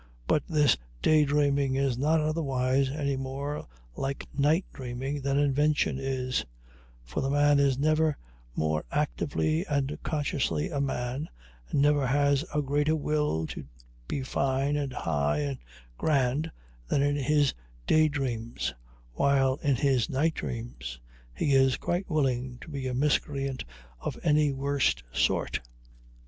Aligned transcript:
But 0.25 0.41
this 0.49 0.75
day 1.03 1.25
dreaming 1.25 1.75
is 1.75 1.95
not 1.95 2.21
otherwise 2.21 2.89
any 2.89 3.15
more 3.15 3.67
like 3.95 4.25
night 4.33 4.65
dreaming 4.73 5.21
than 5.21 5.37
invention 5.37 5.99
is; 5.99 6.43
for 7.03 7.21
the 7.21 7.29
man 7.29 7.59
is 7.59 7.77
never 7.77 8.17
more 8.55 8.83
actively 8.89 9.63
and 9.67 9.95
consciously 10.01 10.71
a 10.71 10.81
man, 10.81 11.29
and 11.69 11.83
never 11.83 12.07
has 12.07 12.43
a 12.51 12.63
greater 12.63 12.95
will 12.95 13.45
to 13.49 13.63
be 14.07 14.23
fine 14.23 14.75
and 14.75 14.91
high 14.91 15.37
and 15.37 15.59
grand 15.99 16.49
than 16.87 17.03
in 17.03 17.15
his 17.15 17.53
day 17.85 18.07
dreams, 18.07 18.73
while 19.13 19.57
in 19.57 19.75
his 19.75 20.09
night 20.09 20.33
dreams 20.33 20.99
he 21.31 21.53
is 21.53 21.77
quite 21.77 22.09
willing 22.09 22.57
to 22.61 22.69
be 22.69 22.87
a 22.87 22.95
miscreant 22.95 23.65
of 23.99 24.17
any 24.23 24.51
worst 24.51 25.03
sort. 25.13 25.59